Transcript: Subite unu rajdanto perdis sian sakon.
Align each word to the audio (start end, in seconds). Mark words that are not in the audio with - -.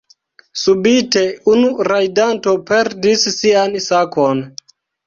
Subite 0.61 1.21
unu 1.53 1.69
rajdanto 1.91 2.57
perdis 2.73 3.31
sian 3.39 3.81
sakon. 3.91 4.45